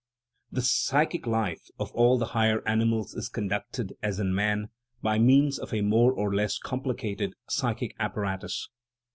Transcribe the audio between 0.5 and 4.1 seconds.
The psychic life of all the higher animals is conducted,